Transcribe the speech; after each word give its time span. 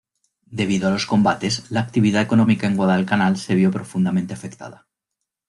Debido 0.59 0.87
a 0.87 0.91
los 0.91 1.05
combates, 1.05 1.69
la 1.69 1.81
actividad 1.81 2.23
económica 2.23 2.65
en 2.65 2.75
Guadalcanal 2.75 3.37
se 3.37 3.53
vio 3.53 3.69
profundamente 3.69 4.33
afectada. 4.33 4.87